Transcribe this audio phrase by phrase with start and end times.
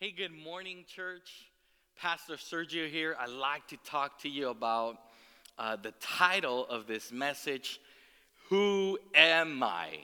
[0.00, 1.50] Hey, good morning, church.
[2.00, 3.16] Pastor Sergio here.
[3.18, 4.96] I'd like to talk to you about
[5.58, 7.80] uh, the title of this message
[8.48, 9.98] Who Am I?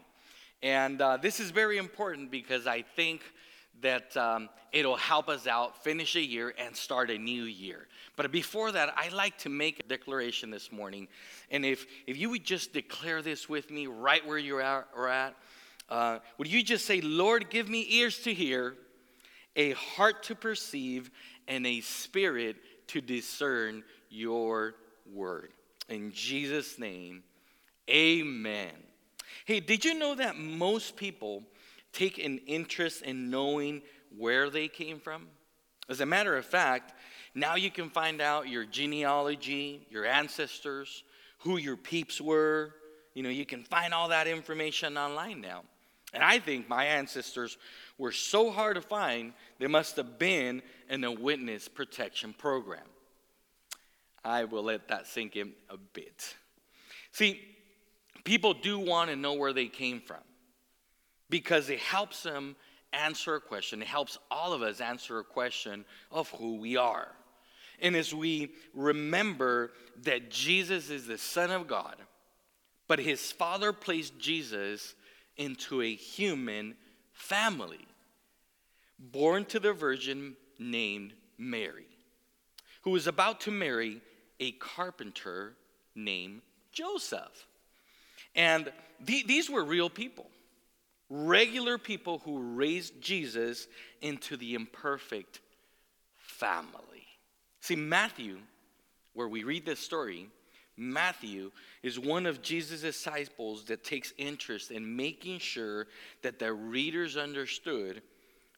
[0.64, 3.20] And uh, this is very important because I think
[3.82, 7.86] that um, it'll help us out finish a year and start a new year.
[8.16, 11.06] But before that, I'd like to make a declaration this morning.
[11.52, 15.36] And if, if you would just declare this with me right where you're at,
[15.88, 18.74] uh, would you just say, Lord, give me ears to hear?
[19.56, 21.10] A heart to perceive,
[21.48, 22.56] and a spirit
[22.88, 24.74] to discern your
[25.12, 25.50] word.
[25.88, 27.22] In Jesus' name,
[27.90, 28.72] amen.
[29.44, 31.42] Hey, did you know that most people
[31.92, 33.82] take an interest in knowing
[34.16, 35.28] where they came from?
[35.88, 36.94] As a matter of fact,
[37.34, 41.04] now you can find out your genealogy, your ancestors,
[41.40, 42.74] who your peeps were.
[43.12, 45.62] You know, you can find all that information online now.
[46.14, 47.58] And I think my ancestors
[47.98, 52.86] were so hard to find, they must have been in a witness protection program.
[54.24, 56.34] I will let that sink in a bit.
[57.12, 57.40] See,
[58.24, 60.22] people do want to know where they came from
[61.28, 62.56] because it helps them
[62.92, 63.82] answer a question.
[63.82, 67.08] It helps all of us answer a question of who we are.
[67.80, 69.72] And as we remember
[70.04, 71.96] that Jesus is the Son of God,
[72.86, 74.94] but his Father placed Jesus
[75.36, 76.74] into a human
[77.12, 77.86] family,
[78.98, 81.86] born to the virgin named Mary,
[82.82, 84.00] who was about to marry
[84.40, 85.54] a carpenter
[85.94, 86.40] named
[86.72, 87.46] Joseph.
[88.34, 88.70] And
[89.06, 90.26] th- these were real people,
[91.08, 93.66] regular people who raised Jesus
[94.00, 95.40] into the imperfect
[96.16, 97.06] family.
[97.60, 98.38] See, Matthew,
[99.14, 100.28] where we read this story,
[100.76, 105.86] Matthew is one of Jesus' disciples that takes interest in making sure
[106.22, 108.02] that the readers understood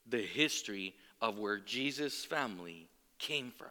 [0.09, 3.69] the history of where Jesus' family came from.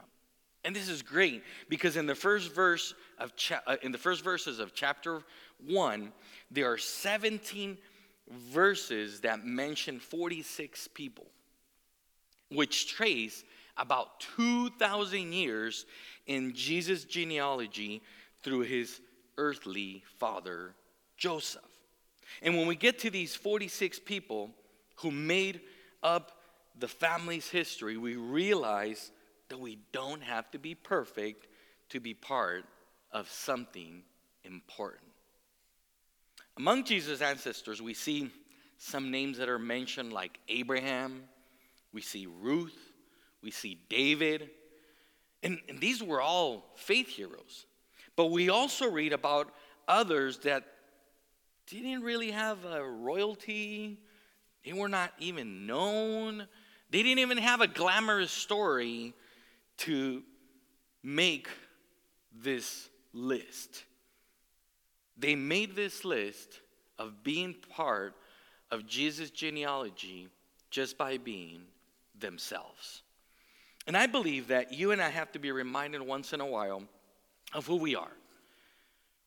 [0.64, 4.24] And this is great because in the first verse of cha- uh, in the first
[4.24, 5.22] verses of chapter
[5.68, 6.12] 1,
[6.50, 7.78] there are 17
[8.32, 11.28] verses that mention 46 people,
[12.50, 13.44] which trace
[13.78, 15.86] about 2,000 years
[16.26, 18.02] in Jesus' genealogy
[18.46, 19.02] through his
[19.40, 20.76] earthly father,
[21.18, 21.64] Joseph.
[22.44, 24.52] And when we get to these 46 people
[24.98, 25.62] who made
[26.04, 26.32] up
[26.78, 29.12] the family's history, we realize
[29.50, 31.48] that we don't have to be perfect
[31.90, 32.66] to be part
[33.12, 34.04] of something
[34.44, 35.10] important.
[36.58, 38.30] Among Jesus' ancestors, we see
[38.78, 41.24] some names that are mentioned, like Abraham,
[41.92, 42.78] we see Ruth,
[43.42, 44.52] we see David,
[45.42, 47.66] and, and these were all faith heroes.
[48.16, 49.52] But we also read about
[49.88, 50.64] others that
[51.68, 53.98] didn't really have a royalty,
[54.64, 56.48] they were not even known,
[56.90, 59.14] they didn't even have a glamorous story
[59.78, 60.24] to
[61.04, 61.50] make
[62.34, 63.84] this list.
[65.18, 66.62] They made this list
[66.98, 68.16] of being part
[68.72, 70.28] of Jesus' genealogy
[70.70, 71.62] just by being
[72.20, 73.02] themselves.
[73.88, 76.84] And I believe that you and I have to be reminded once in a while
[77.54, 78.12] of who we are.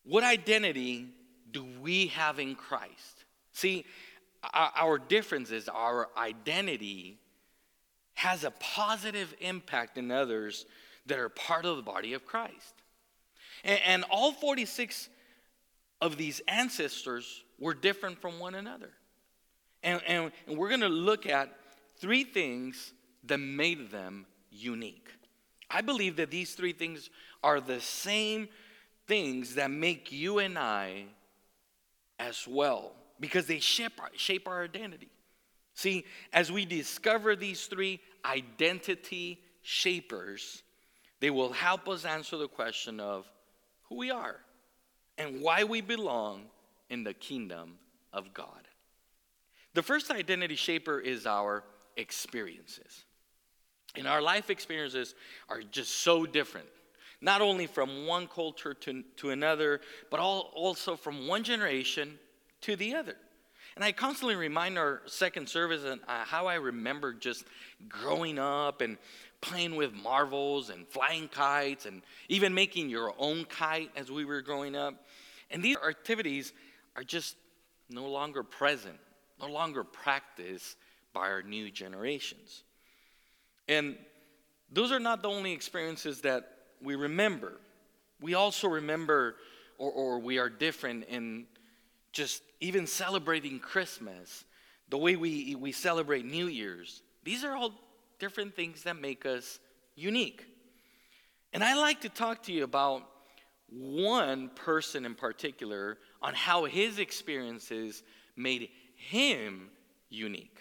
[0.03, 1.07] What identity
[1.51, 3.25] do we have in Christ?
[3.53, 3.85] See,
[4.53, 7.19] our difference is our identity
[8.13, 10.65] has a positive impact in others
[11.05, 12.73] that are part of the body of Christ.
[13.63, 15.09] And, all 46
[16.01, 18.91] of these ancestors were different from one another.
[19.83, 21.53] And, and we're going to look at
[21.97, 22.93] three things
[23.25, 25.09] that made them unique.
[25.69, 27.09] I believe that these three things
[27.43, 28.49] are the same
[29.07, 31.05] things that make you and I
[32.17, 35.09] as well because they shape our, shape our identity.
[35.73, 40.63] See, as we discover these three identity shapers,
[41.19, 43.29] they will help us answer the question of
[43.83, 44.37] who we are
[45.17, 46.45] and why we belong
[46.89, 47.77] in the kingdom
[48.11, 48.67] of God.
[49.73, 51.63] The first identity shaper is our
[51.95, 53.05] experiences.
[53.95, 55.15] And our life experiences
[55.49, 56.67] are just so different,
[57.21, 59.81] not only from one culture to, to another,
[60.11, 62.19] but all, also from one generation
[62.61, 63.15] to the other.
[63.75, 67.45] And I constantly remind our second service and uh, how I remember just
[67.87, 68.97] growing up and
[69.41, 74.41] playing with marvels and flying kites and even making your own kite as we were
[74.41, 75.07] growing up.
[75.49, 76.53] And these activities
[76.95, 77.37] are just
[77.89, 78.97] no longer present,
[79.39, 80.75] no longer practiced
[81.13, 82.63] by our new generations.
[83.69, 83.95] And
[84.71, 86.51] those are not the only experiences that
[86.81, 87.53] we remember.
[88.19, 89.35] We also remember,
[89.77, 91.45] or, or we are different in
[92.11, 94.43] just even celebrating Christmas,
[94.89, 97.03] the way we, we celebrate New Year's.
[97.23, 97.73] These are all
[98.17, 99.59] different things that make us
[99.95, 100.45] unique.
[101.53, 103.03] And I like to talk to you about
[103.69, 108.01] one person in particular on how his experiences
[108.35, 109.69] made him
[110.09, 110.57] unique.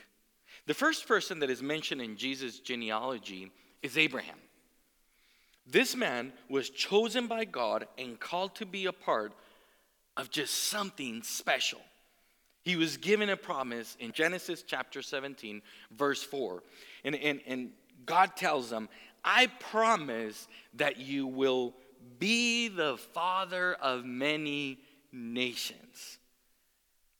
[0.69, 3.51] The first person that is mentioned in Jesus' genealogy
[3.83, 4.37] is Abraham.
[5.67, 9.33] This man was chosen by God and called to be a part
[10.19, 11.81] of just something special.
[12.65, 15.63] He was given a promise in Genesis chapter 17,
[15.97, 16.63] verse 4.
[17.03, 17.71] And, and, and
[18.05, 18.91] God tells him,
[19.25, 21.73] I promise that you will
[22.19, 24.81] be the father of many
[25.13, 26.19] nations.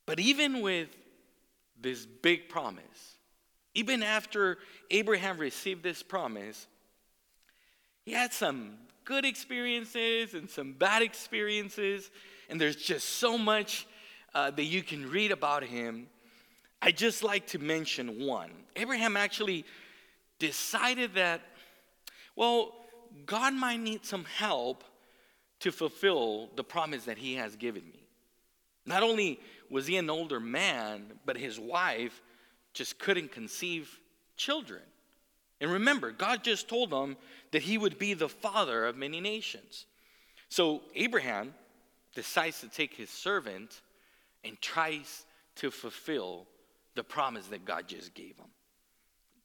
[0.05, 0.89] But even with
[1.81, 3.18] this big promise,
[3.75, 4.59] even after
[4.91, 6.67] Abraham received this promise,
[8.05, 12.11] he had some good experiences and some bad experiences,
[12.49, 13.87] and there's just so much
[14.35, 16.07] uh, that you can read about him.
[16.81, 18.51] I just like to mention one.
[18.77, 19.65] Abraham actually
[20.39, 21.41] decided that,
[22.37, 22.75] well,
[23.27, 24.85] God might need some help
[25.61, 28.07] to fulfill the promise that he has given me.
[28.87, 29.41] Not only
[29.71, 32.23] was he an older man, but his wife
[32.79, 33.99] just couldn't conceive
[34.37, 34.81] children.
[35.61, 37.17] And remember, God just told them
[37.51, 39.87] that he would be the father of many nations.
[40.49, 41.55] So Abraham
[42.15, 43.81] decides to take his servant
[44.45, 45.27] and tries
[45.57, 46.47] to fulfill
[46.95, 48.47] the promise that God just gave him.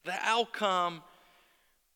[0.06, 1.02] The outcome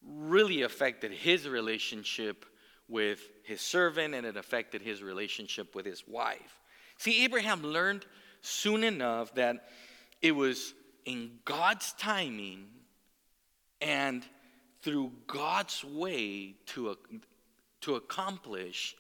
[0.04, 2.46] really affected his relationship
[2.90, 6.60] with his servant and it affected his relationship with his wife.
[6.98, 8.06] See, Abraham learned
[8.42, 9.68] soon enough that
[10.22, 10.74] it was
[11.08, 12.68] in God's timing
[13.80, 14.26] and
[14.82, 16.98] through God's way to,
[17.82, 18.94] to accomplish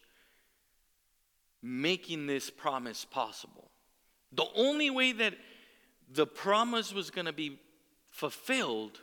[1.61, 3.69] making this promise possible.
[4.31, 5.33] The only way that
[6.09, 7.59] the promise was going to be
[8.09, 9.01] fulfilled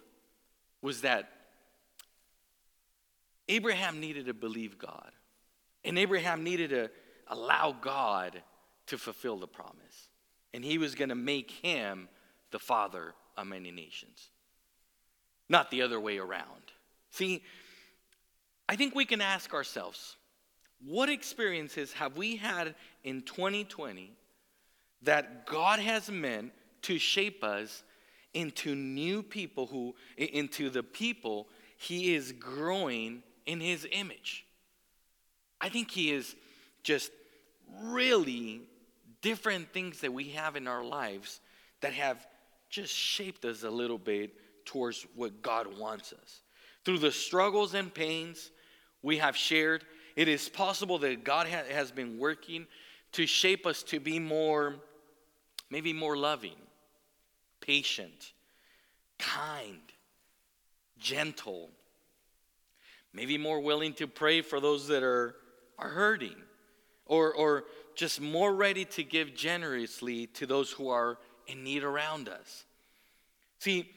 [0.80, 1.30] was that
[3.48, 5.10] Abraham needed to believe God,
[5.84, 6.90] and Abraham needed to
[7.28, 8.42] allow God
[8.86, 10.08] to fulfill the promise.
[10.54, 12.08] And he was going to make him
[12.54, 14.30] the father of many nations,
[15.48, 16.62] not the other way around.
[17.10, 17.42] See,
[18.68, 20.14] I think we can ask ourselves
[20.86, 24.12] what experiences have we had in 2020
[25.02, 26.52] that God has meant
[26.82, 27.82] to shape us
[28.34, 34.46] into new people who into the people he is growing in his image.
[35.60, 36.36] I think he is
[36.84, 37.10] just
[37.82, 38.60] really
[39.22, 41.40] different things that we have in our lives
[41.80, 42.24] that have
[42.74, 44.32] just shaped us a little bit
[44.64, 46.40] towards what God wants us.
[46.84, 48.50] Through the struggles and pains
[49.00, 49.84] we have shared,
[50.16, 52.66] it is possible that God ha- has been working
[53.12, 54.74] to shape us to be more,
[55.70, 56.56] maybe more loving,
[57.60, 58.32] patient,
[59.20, 59.78] kind,
[60.98, 61.70] gentle,
[63.12, 65.36] maybe more willing to pray for those that are,
[65.78, 66.34] are hurting,
[67.06, 72.28] or, or just more ready to give generously to those who are in need around
[72.28, 72.64] us.
[73.58, 73.88] See,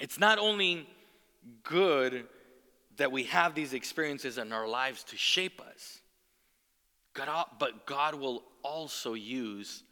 [0.00, 0.86] it's not only
[1.62, 2.26] good
[2.96, 6.00] that we have these experiences in our lives to shape us,
[7.14, 9.82] God, but God will also use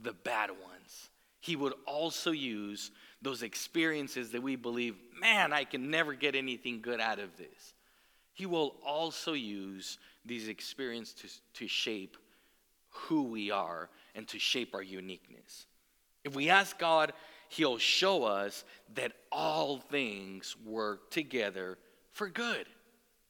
[0.00, 1.10] the bad ones.
[1.40, 2.90] He would also use
[3.20, 7.74] those experiences that we believe, man, I can never get anything good out of this.
[8.32, 12.16] He will also use these experiences to, to shape
[12.90, 15.66] who we are and to shape our uniqueness.
[16.24, 17.12] If we ask God,
[17.48, 18.64] He'll show us
[18.94, 21.78] that all things work together
[22.12, 22.66] for good.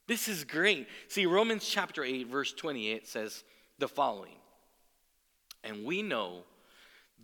[0.06, 0.88] This is great.
[1.08, 3.44] See, Romans chapter 8, verse 28 says
[3.78, 4.36] the following
[5.64, 6.44] And we know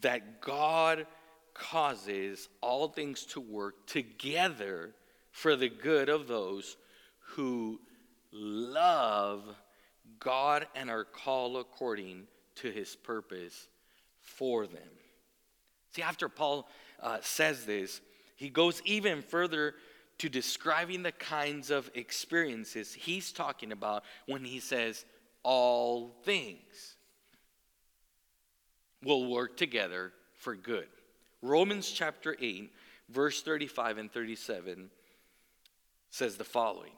[0.01, 1.07] that God
[1.55, 4.95] causes all things to work together
[5.33, 6.77] for the good of those
[7.21, 7.81] who
[8.33, 9.45] love
[10.19, 13.69] God and are called according to his purpose
[14.21, 14.98] for them.
[15.93, 16.69] See, after Paul
[17.03, 18.01] uh, says this,
[18.37, 19.75] he goes even further
[20.19, 25.05] to describing the kinds of experiences he's talking about when he says,
[25.43, 26.97] all things
[29.03, 30.89] will work together for good.
[31.41, 32.73] Romans chapter 8,
[33.09, 34.91] verse 35 and 37
[36.11, 36.93] says the following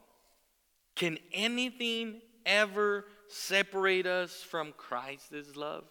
[0.95, 5.85] Can anything ever separate us from Christ's love?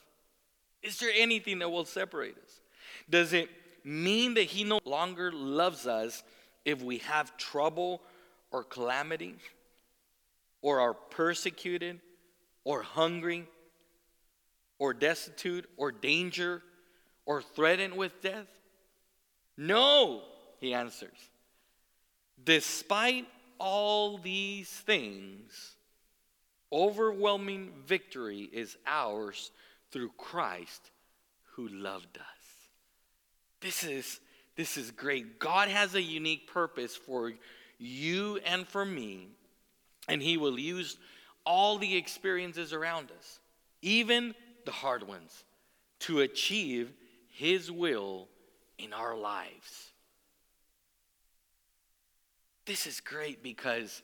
[0.82, 2.62] Is there anything that will separate us?
[3.10, 3.50] Does it
[3.84, 6.24] mean that He no longer loves us
[6.66, 8.02] if we have trouble
[8.52, 9.36] or calamity,
[10.62, 12.00] or are persecuted,
[12.64, 13.48] or hungry,
[14.80, 16.62] or destitute, or danger,
[17.26, 18.48] or threatened with death?
[19.56, 20.22] No,
[20.60, 21.18] he answers.
[22.44, 23.28] Despite
[23.60, 25.76] all these things,
[26.72, 29.52] overwhelming victory is ours
[29.92, 30.92] through Christ
[31.56, 32.39] who loved us.
[33.62, 34.20] This is
[34.56, 35.40] this is great.
[35.40, 37.32] God has a unique purpose for
[37.78, 39.30] you and for me,
[40.10, 40.98] and he will use
[41.46, 43.40] all the experiences around us,
[43.82, 44.36] even
[44.66, 45.46] the hard ones,
[46.00, 46.92] to achieve
[47.30, 48.28] his will
[48.78, 49.92] in our lives.
[52.66, 54.02] This is great because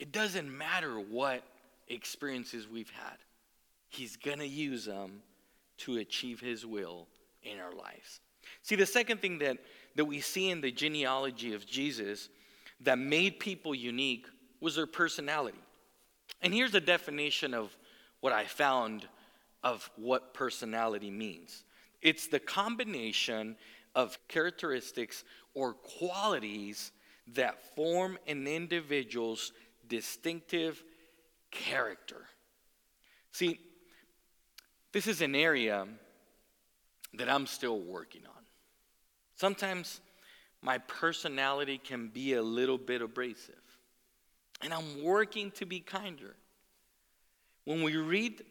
[0.00, 1.44] it doesn't matter what
[1.88, 3.16] experiences we've had,
[3.88, 5.22] He's going to use them
[5.78, 7.06] to achieve His will
[7.44, 8.20] in our lives.
[8.62, 9.58] See, the second thing that,
[9.96, 12.28] that we see in the genealogy of Jesus
[12.80, 14.26] that made people unique
[14.60, 15.58] was their personality.
[16.42, 17.76] And here's the definition of
[18.20, 19.06] what I found
[19.62, 21.64] of what personality means
[22.02, 23.56] it's the combination
[23.94, 25.24] of characteristics
[25.54, 26.92] or qualities
[27.34, 29.52] that form an individual's
[29.88, 30.82] distinctive
[31.50, 32.26] character.
[33.32, 33.58] See,
[34.92, 35.86] this is an area
[37.18, 38.42] that I'm still working on.
[39.36, 40.00] Sometimes
[40.62, 43.54] my personality can be a little bit abrasive,
[44.62, 46.36] and I'm working to be kinder.
[47.64, 48.42] When we read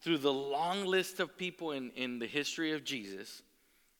[0.00, 3.42] through the long list of people in, in the history of Jesus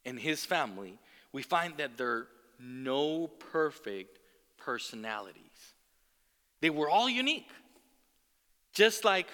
[0.05, 0.99] and his family,
[1.33, 4.19] we find that there are no perfect
[4.57, 5.43] personalities.
[6.61, 7.51] They were all unique,
[8.73, 9.29] just like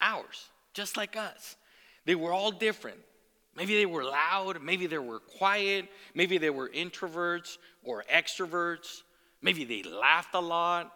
[0.00, 1.56] ours, just like us.
[2.04, 2.98] They were all different.
[3.56, 9.02] Maybe they were loud, maybe they were quiet, maybe they were introverts or extroverts,
[9.40, 10.92] maybe they laughed a lot,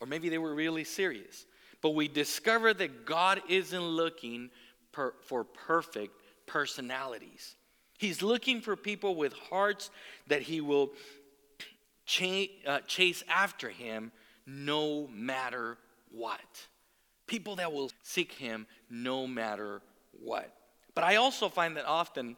[0.00, 1.44] or maybe they were really serious.
[1.82, 4.50] But we discover that God isn't looking
[4.92, 6.14] per, for perfect
[6.46, 7.56] personalities.
[7.98, 9.90] He's looking for people with hearts
[10.28, 10.92] that He will
[12.66, 14.12] uh, chase after Him
[14.46, 15.78] no matter
[16.12, 16.66] what.
[17.26, 20.54] People that will seek Him no matter what.
[20.98, 22.36] But I also find that often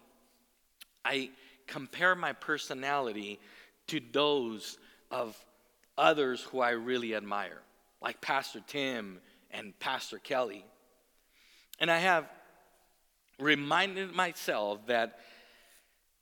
[1.03, 1.31] I
[1.67, 3.41] compare my personality
[3.87, 4.77] to those
[5.11, 5.35] of
[5.97, 7.63] others who I really admire,
[8.03, 10.63] like Pastor Tim and Pastor Kelly.
[11.79, 12.29] And I have
[13.39, 15.21] reminded myself that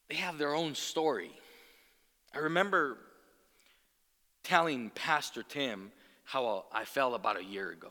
[0.08, 1.32] they have their own story.
[2.32, 2.98] I remember
[4.44, 5.90] telling Pastor Tim
[6.22, 7.90] how I felt about a year ago.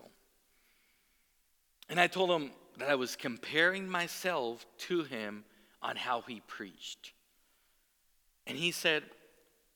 [1.90, 5.44] And I told him that I was comparing myself to him
[5.82, 7.14] on how he preached.
[8.46, 9.04] And he said,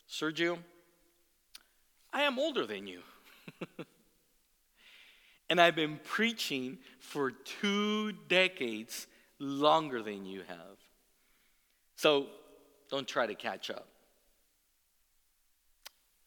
[0.09, 0.59] Sergio,
[2.13, 3.01] I am older than you.
[5.49, 9.07] and I've been preaching for two decades
[9.39, 10.77] longer than you have.
[11.95, 12.27] So
[12.89, 13.87] don't try to catch up.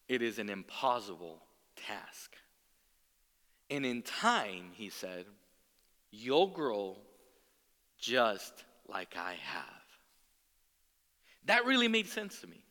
[0.08, 1.42] It is an impossible
[1.76, 2.36] task.
[3.70, 5.24] And in time, he said,
[6.14, 6.96] you'll grow
[7.98, 8.52] just
[8.88, 9.64] like I have.
[11.46, 12.64] That really made sense to me.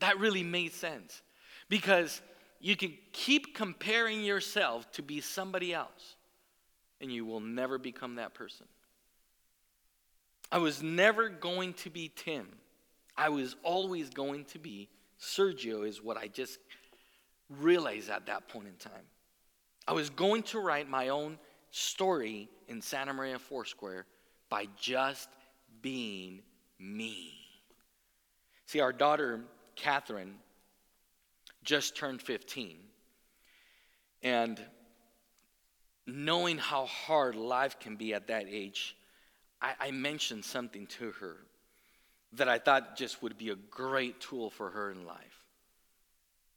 [0.00, 1.22] That really made sense
[1.68, 2.20] because
[2.60, 6.16] you can keep comparing yourself to be somebody else
[7.00, 8.66] and you will never become that person.
[10.50, 12.46] I was never going to be Tim.
[13.16, 14.88] I was always going to be
[15.20, 16.58] Sergio, is what I just
[17.48, 19.06] realized at that point in time.
[19.88, 21.38] I was going to write my own
[21.76, 24.06] story in Santa Maria Foursquare
[24.48, 25.28] by just
[25.82, 26.40] being
[26.78, 27.34] me.
[28.64, 29.40] See, our daughter,
[29.74, 30.36] Catherine,
[31.62, 32.78] just turned 15.
[34.22, 34.58] And
[36.06, 38.96] knowing how hard life can be at that age,
[39.60, 41.36] I, I, mentioned something to her
[42.32, 45.44] that I thought just would be a great tool for her in life.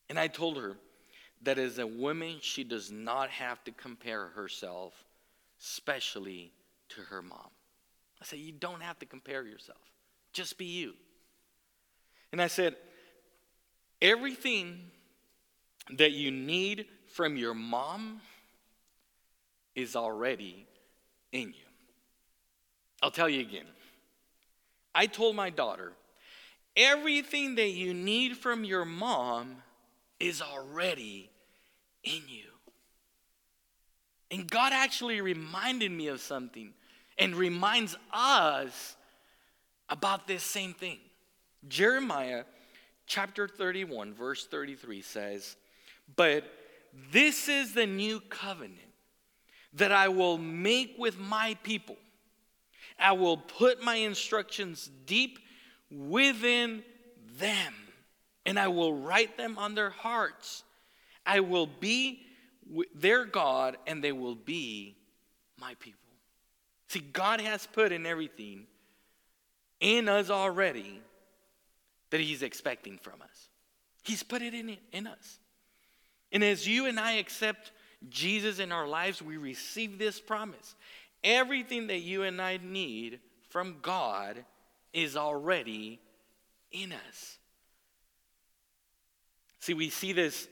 [0.09, 0.77] And I told her
[1.41, 4.93] that as a woman, she does not have to compare herself,
[5.61, 6.51] especially
[6.89, 7.49] to her mom.
[8.21, 9.79] I said, You don't have to compare yourself,
[10.33, 10.93] just be you.
[12.31, 12.75] And I said,
[14.01, 14.91] Everything
[15.97, 18.21] that you need from your mom
[19.75, 20.67] is already
[21.31, 21.69] in you.
[23.01, 23.65] I'll tell you again.
[24.93, 25.93] I told my daughter,
[26.75, 29.57] everything that you need from your mom
[30.19, 31.29] is already
[32.03, 32.45] in you.
[34.31, 36.73] And God actually reminded me of something
[37.17, 38.95] and reminds us
[39.89, 40.99] about this same thing.
[41.67, 42.43] Jeremiah
[43.07, 45.55] chapter 31, verse 33 says,
[46.15, 46.43] But
[47.11, 48.77] this is the new covenant
[49.73, 51.97] that I will make with my people.
[52.99, 55.39] I will put my instructions deep
[55.91, 56.83] within
[57.37, 57.73] them
[58.45, 60.63] and I will write them on their hearts.
[61.25, 62.21] I will be
[62.93, 64.95] their God, and they will be
[65.59, 65.99] my people.
[66.87, 68.65] See, God has put in everything
[69.79, 71.01] in us already
[72.09, 73.49] that He's expecting from us.
[74.03, 75.39] He's put it in, in us.
[76.31, 77.71] And as you and I accept
[78.09, 80.75] Jesus in our lives, we receive this promise.
[81.23, 84.43] Everything that you and I need from God
[84.93, 85.99] is already
[86.71, 87.37] in us.
[89.59, 90.47] See, we see this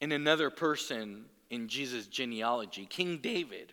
[0.00, 3.72] in another person in Jesus' genealogy, King David.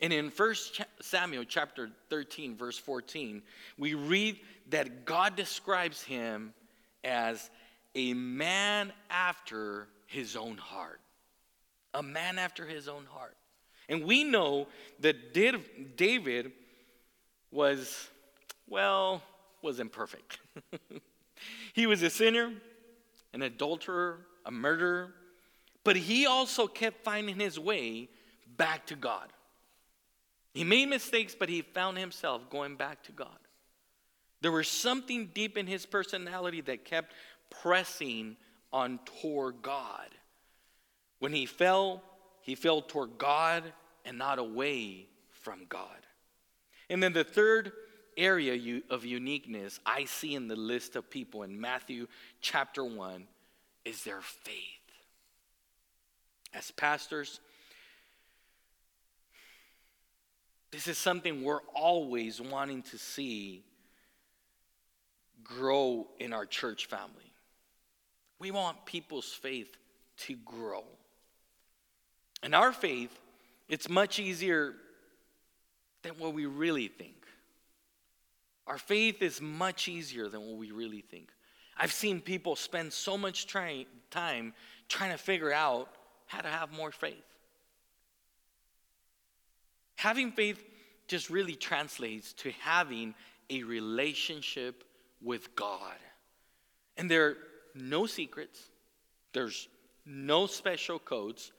[0.00, 0.54] And in 1
[1.00, 3.42] Samuel chapter 13, verse 14,
[3.78, 4.38] we read
[4.70, 6.54] that God describes him
[7.04, 7.50] as
[7.94, 11.00] a man after his own heart.
[11.94, 13.36] A man after his own heart.
[13.88, 14.66] And we know
[15.00, 16.52] that David
[17.50, 18.08] was,
[18.68, 19.22] well,
[19.60, 20.38] was imperfect.
[21.74, 22.52] he was a sinner,
[23.34, 25.12] an adulterer, a murderer,
[25.84, 28.08] but he also kept finding his way
[28.56, 29.28] back to God.
[30.54, 33.28] He made mistakes, but he found himself going back to God.
[34.42, 37.14] There was something deep in his personality that kept
[37.50, 38.36] pressing
[38.72, 40.08] on toward God.
[41.20, 42.02] When he fell,
[42.40, 43.72] he fell toward God
[44.04, 45.86] and not away from God.
[46.90, 47.72] And then the third
[48.16, 52.08] area of uniqueness I see in the list of people in Matthew
[52.40, 53.26] chapter 1
[53.84, 54.81] is their faith.
[56.54, 57.40] As pastors,
[60.70, 63.62] this is something we're always wanting to see
[65.44, 67.32] grow in our church family.
[68.38, 69.76] We want people's faith
[70.18, 70.84] to grow.
[72.42, 73.16] And our faith,
[73.68, 74.74] it's much easier
[76.02, 77.14] than what we really think.
[78.66, 81.28] Our faith is much easier than what we really think.
[81.76, 84.54] I've seen people spend so much try, time
[84.88, 85.88] trying to figure out
[86.32, 87.14] how to have more faith.
[89.96, 90.64] Having faith
[91.06, 93.14] just really translates to having
[93.50, 94.82] a relationship
[95.20, 95.94] with God.
[96.96, 97.36] And there are
[97.74, 98.58] no secrets,
[99.34, 99.68] there's
[100.06, 101.52] no special codes,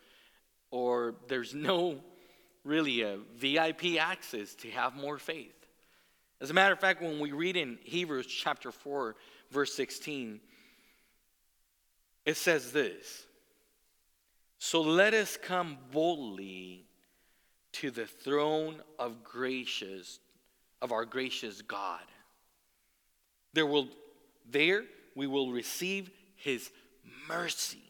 [0.72, 2.00] or there's no
[2.64, 5.54] really a VIP access to have more faith.
[6.42, 9.16] As a matter of fact, when we read in Hebrews chapter 4,
[9.52, 10.40] verse 16,
[12.26, 13.28] it says this
[14.66, 16.86] So let us come boldly
[17.74, 20.22] to the throne of gracious
[20.82, 22.00] of our gracious God.
[23.52, 23.90] There will
[24.50, 26.72] there we will receive his
[27.28, 27.84] mercy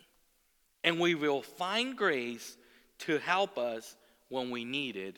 [0.84, 2.58] and we will find grace
[3.02, 3.96] to help us
[4.30, 5.18] when we need it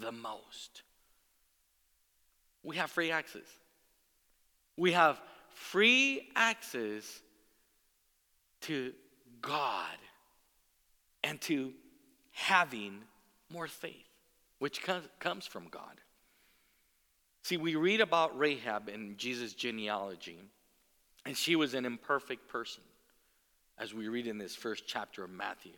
[0.00, 0.82] the most.
[2.64, 3.46] We have free access.
[4.76, 5.20] We have
[5.54, 7.20] free access
[8.62, 8.92] to
[9.40, 9.96] God
[11.28, 11.74] and to
[12.32, 13.02] having
[13.52, 14.08] more faith,
[14.60, 14.80] which
[15.18, 16.00] comes from God.
[17.42, 20.38] See, we read about Rahab in Jesus' genealogy,
[21.26, 22.82] and she was an imperfect person,
[23.78, 25.72] as we read in this first chapter of Matthew.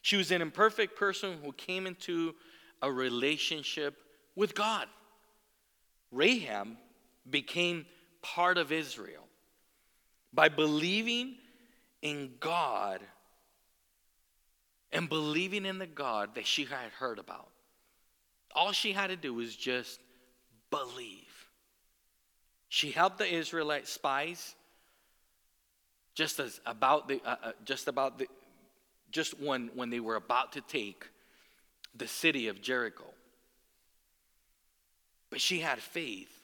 [0.00, 2.34] She was an imperfect person who came into
[2.80, 3.94] a relationship
[4.36, 4.86] with God.
[6.10, 6.68] Rahab
[7.28, 7.84] became
[8.22, 9.24] part of Israel
[10.32, 11.34] by believing
[12.00, 13.00] in God
[14.92, 17.48] and believing in the God that she had heard about.
[18.54, 20.00] All she had to do was just
[20.70, 21.24] believe.
[22.68, 24.54] She helped the Israelite spies
[26.14, 28.26] just as about the uh, uh, just about the
[29.10, 31.08] just when when they were about to take
[31.94, 33.04] the city of Jericho.
[35.30, 36.42] But she had faith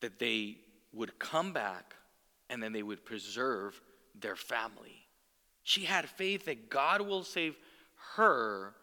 [0.00, 0.58] that they
[0.92, 1.94] would come back
[2.50, 3.80] and then they would preserve
[4.14, 5.03] their family.
[5.64, 7.56] She had faith that God will save
[8.14, 8.74] her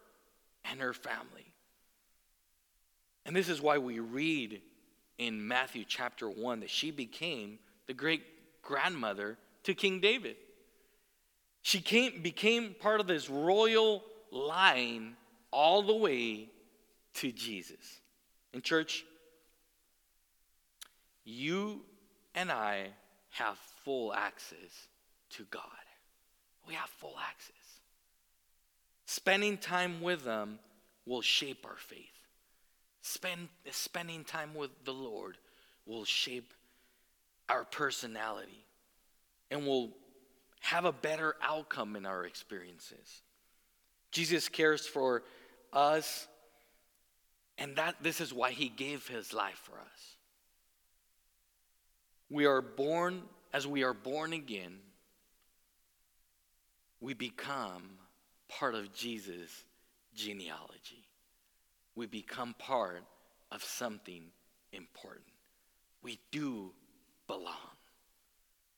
[0.65, 1.53] and her family.
[3.25, 4.61] And this is why we read
[5.17, 8.23] in Matthew chapter 1 that she became the great
[8.63, 10.35] grandmother to King David.
[11.61, 15.15] She came, became part of this royal line
[15.51, 16.49] all the way
[17.15, 18.01] to Jesus.
[18.53, 19.05] In church,
[21.23, 21.81] you
[22.33, 22.87] and I
[23.29, 24.87] have full access
[25.31, 25.61] to God.
[26.67, 27.55] We have full access.
[29.05, 30.59] Spending time with them
[31.05, 32.07] will shape our faith.
[33.01, 35.37] Spend, spending time with the Lord
[35.85, 36.53] will shape
[37.49, 38.63] our personality
[39.49, 39.89] and will
[40.61, 43.21] have a better outcome in our experiences.
[44.11, 45.23] Jesus cares for
[45.73, 46.27] us
[47.57, 50.15] and that this is why he gave his life for us.
[52.29, 54.77] We are born as we are born again,
[57.01, 57.81] we become
[58.47, 59.65] part of Jesus'
[60.13, 61.03] genealogy.
[61.95, 63.03] We become part
[63.51, 64.23] of something
[64.71, 65.25] important.
[66.03, 66.71] We do
[67.27, 67.55] belong.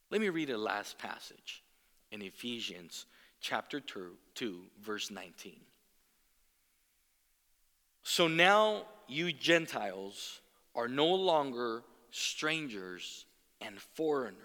[0.10, 1.64] Let me read a last passage
[2.12, 3.06] in Ephesians
[3.42, 5.56] chapter 2, 2 verse 19.
[8.04, 10.42] So now you Gentiles
[10.76, 13.26] are no longer strangers
[13.60, 14.38] and foreigners.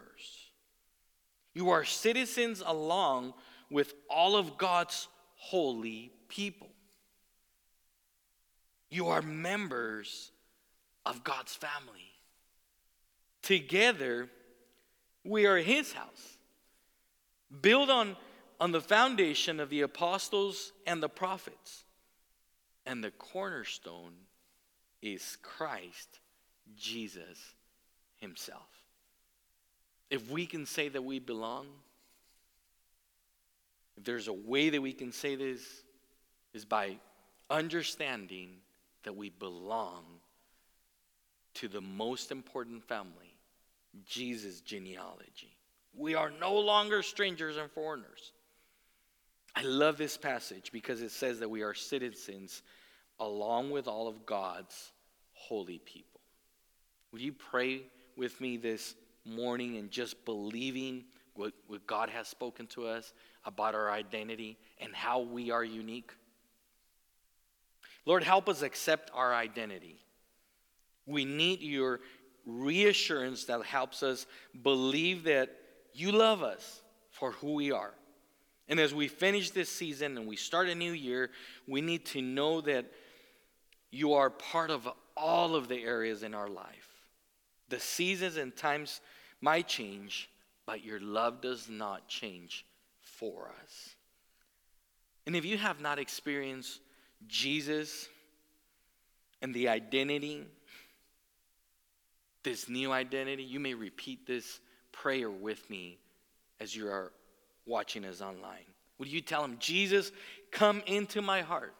[1.54, 3.34] You are citizens along
[3.70, 6.68] with all of God's holy people.
[8.90, 10.30] You are members
[11.04, 12.12] of God's family.
[13.42, 14.28] Together,
[15.24, 16.38] we are His house,
[17.60, 18.16] built on,
[18.60, 21.84] on the foundation of the apostles and the prophets.
[22.86, 24.14] And the cornerstone
[25.02, 26.20] is Christ
[26.76, 27.38] Jesus
[28.16, 28.68] Himself.
[30.10, 31.66] If we can say that we belong,
[33.98, 35.60] if there's a way that we can say this,
[36.54, 36.96] is by
[37.50, 38.50] understanding
[39.02, 40.04] that we belong
[41.54, 43.34] to the most important family,
[44.06, 45.56] Jesus' genealogy.
[45.96, 48.32] We are no longer strangers and foreigners.
[49.56, 52.62] I love this passage because it says that we are citizens
[53.18, 54.92] along with all of God's
[55.32, 56.20] holy people.
[57.10, 57.82] Would you pray
[58.16, 61.04] with me this morning and just believing
[61.38, 63.12] what, what God has spoken to us
[63.44, 66.10] about our identity and how we are unique?
[68.04, 70.00] Lord, help us accept our identity.
[71.06, 72.00] We need your
[72.44, 74.26] reassurance that helps us
[74.62, 75.50] believe that
[75.94, 77.94] you love us for who we are.
[78.68, 81.30] And as we finish this season and we start a new year,
[81.66, 82.86] we need to know that
[83.90, 86.88] you are part of all of the areas in our life.
[87.68, 89.00] The seasons and times
[89.40, 90.28] might change,
[90.68, 92.66] but your love does not change
[93.00, 93.94] for us.
[95.26, 96.82] And if you have not experienced
[97.26, 98.06] Jesus
[99.40, 100.44] and the identity,
[102.42, 104.60] this new identity, you may repeat this
[104.92, 105.96] prayer with me
[106.60, 107.12] as you are
[107.64, 108.66] watching us online.
[108.98, 110.12] Would you tell him, Jesus,
[110.50, 111.74] come into my heart?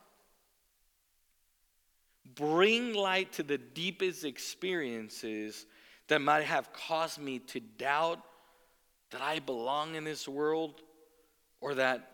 [2.35, 5.66] Bring light to the deepest experiences
[6.07, 8.22] that might have caused me to doubt
[9.11, 10.81] that I belong in this world
[11.61, 12.11] or that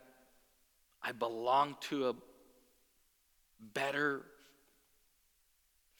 [1.03, 2.15] I belong to a
[3.73, 4.23] better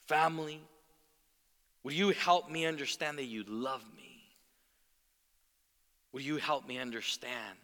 [0.07, 0.61] family?
[1.83, 4.23] Will you help me understand that you love me?
[6.13, 7.59] Will you help me understand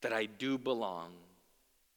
[0.00, 1.12] that I do belong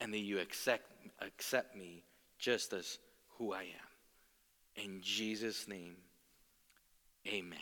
[0.01, 0.85] and that you accept,
[1.21, 2.03] accept me
[2.37, 2.99] just as
[3.37, 4.83] who I am?
[4.83, 5.95] In Jesus' name,
[7.27, 7.59] amen.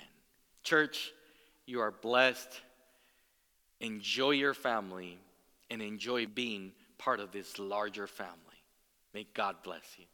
[0.64, 1.12] Church,
[1.68, 2.62] you are blessed.
[3.80, 5.20] Enjoy your family
[5.70, 8.34] and enjoy being part of this larger family.
[9.14, 10.06] May God bless you.